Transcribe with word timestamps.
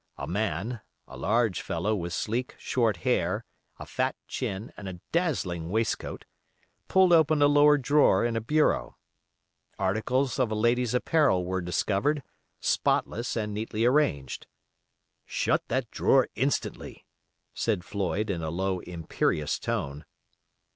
A 0.17 0.25
man, 0.25 0.81
a 1.07 1.15
large 1.15 1.61
fellow 1.61 1.93
with 1.93 2.11
sleek, 2.11 2.55
short 2.57 2.97
hair, 3.05 3.45
a 3.77 3.85
fat 3.85 4.15
chin, 4.27 4.73
and 4.75 4.89
a 4.89 4.99
dazzling 5.11 5.69
waistcoat, 5.69 6.25
pulled 6.87 7.13
open 7.13 7.43
a 7.43 7.47
lower 7.47 7.77
drawer 7.77 8.25
in 8.25 8.35
a 8.35 8.41
bureau. 8.41 8.97
Articles 9.77 10.39
of 10.39 10.49
a 10.49 10.55
lady's 10.55 10.95
apparel 10.95 11.45
were 11.45 11.61
discovered, 11.61 12.23
spotless 12.59 13.35
and 13.37 13.53
neatly 13.53 13.85
arranged. 13.85 14.47
"Shut 15.23 15.67
that 15.67 15.91
drawer 15.91 16.29
instantly," 16.33 17.05
said 17.53 17.83
Floyd, 17.85 18.31
in 18.31 18.41
a 18.41 18.49
low, 18.49 18.79
imperious 18.79 19.59
tone. 19.59 20.05